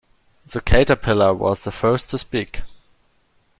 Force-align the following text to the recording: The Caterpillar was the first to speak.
The 0.47 0.61
Caterpillar 0.61 1.31
was 1.35 1.63
the 1.63 1.71
first 1.71 2.09
to 2.09 2.17
speak. 2.17 2.63